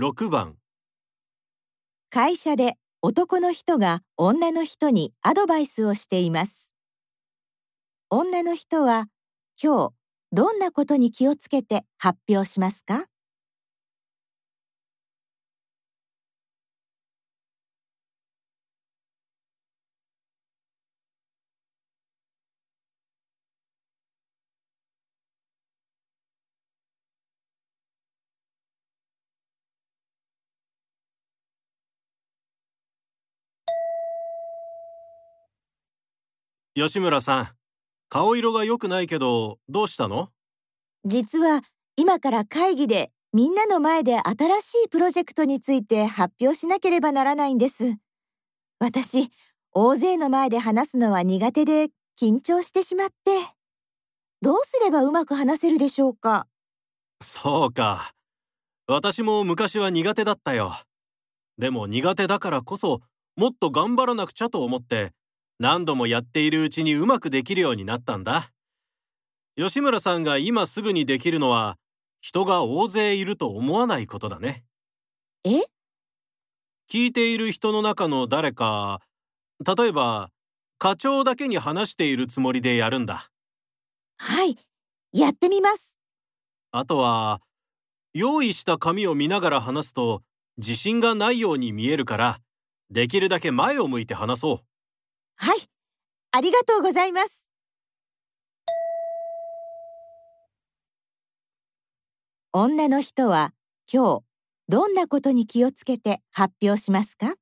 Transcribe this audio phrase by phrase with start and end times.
[0.00, 0.56] 6番
[2.10, 6.72] 会社で男の人が女の人にアドバイスをしています。
[8.10, 9.08] 女の人は
[9.62, 9.94] 今日
[10.32, 13.06] どんなことに気をつけて発表しますか？
[36.80, 37.48] 吉村さん
[38.08, 40.30] 顔色が良くないけどどうしたの？
[41.04, 41.62] 実は
[41.96, 47.96] 今から会議でみんなの前で新しいプロジェクトについて発表しなければならないんです。
[48.78, 49.30] 私、
[49.72, 51.88] 大勢の前で話すのは苦手で
[52.20, 53.14] 緊張してしまって。
[54.42, 56.46] どうすればうまく話せるでしょうか？
[57.22, 58.12] そうか
[58.86, 60.74] 私も昔は苦手だったよ
[61.58, 63.02] でも苦手だからこそ
[63.36, 65.12] もっと頑張らなくちゃと思って
[65.60, 68.50] 何度もやっているうちにうまくできるようになったんだ。
[69.56, 71.76] 吉村さんが今すぐにできるのは
[72.22, 74.64] 人が大勢いると思わないことだね。
[75.44, 75.50] え？
[76.90, 79.02] 聞いている人の中の誰か
[79.64, 80.30] 例えば
[80.78, 83.30] 課長だけに話しているつもりでやるんだ。
[84.16, 84.56] はい、
[85.12, 85.94] やってみます。
[86.72, 87.42] あとは
[88.14, 90.22] 用意した紙を見ながら話すと
[90.56, 92.40] 自信がないように見えるから
[92.90, 94.69] できるだけ前を向いて話そう
[95.42, 95.58] はい、
[96.32, 97.46] ありがとうございます。
[102.52, 103.54] 女の人は
[103.90, 104.22] 今日
[104.68, 107.39] どんなことに気をつけて発表しますか？